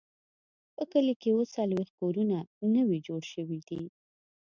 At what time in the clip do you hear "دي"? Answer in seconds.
3.69-3.81